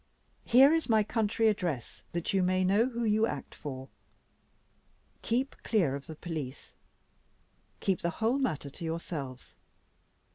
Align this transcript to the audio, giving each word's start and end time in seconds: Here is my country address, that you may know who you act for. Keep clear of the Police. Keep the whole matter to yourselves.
Here 0.45 0.73
is 0.73 0.89
my 0.89 1.03
country 1.03 1.47
address, 1.47 2.01
that 2.11 2.33
you 2.33 2.41
may 2.41 2.63
know 2.63 2.87
who 2.89 3.03
you 3.03 3.27
act 3.27 3.53
for. 3.53 3.87
Keep 5.21 5.57
clear 5.61 5.93
of 5.95 6.07
the 6.07 6.15
Police. 6.15 6.73
Keep 7.81 8.01
the 8.01 8.09
whole 8.17 8.39
matter 8.39 8.71
to 8.71 8.83
yourselves. 8.83 9.57